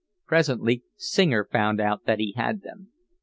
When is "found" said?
1.45-1.79